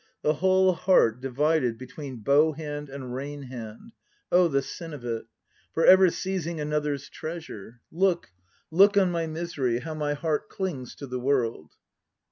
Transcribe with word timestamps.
The 0.23 0.33
whole 0.33 0.73
heart 0.73 1.21
divided 1.21 1.77
between 1.77 2.23
bow 2.23 2.53
hand 2.53 2.89
and 2.89 3.13
rein 3.13 3.43
hand, 3.43 3.91
oh 4.31 4.47
the 4.47 4.63
sin 4.63 4.95
of 4.95 5.05
it! 5.05 5.25
For 5.75 5.85
ever 5.85 6.09
seizing 6.09 6.59
another's 6.59 7.07
treasure! 7.07 7.81
Look, 7.91 8.31
look 8.71 8.97
on 8.97 9.11
my 9.11 9.27
misery, 9.27 9.77
how 9.81 9.93
my 9.93 10.15
heart 10.15 10.49
clings 10.49 10.95
to 10.95 11.05
the 11.05 11.19
World 11.19 11.73